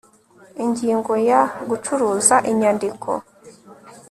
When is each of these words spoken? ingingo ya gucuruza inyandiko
ingingo 0.65 1.13
ya 1.29 1.41
gucuruza 1.69 2.35
inyandiko 2.51 3.09